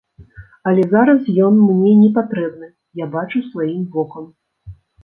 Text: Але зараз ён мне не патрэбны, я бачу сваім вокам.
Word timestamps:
Але 0.71 0.85
зараз 0.93 1.29
ён 1.49 1.53
мне 1.67 1.93
не 2.01 2.09
патрэбны, 2.17 2.73
я 3.07 3.13
бачу 3.19 3.47
сваім 3.53 3.89
вокам. 3.99 4.25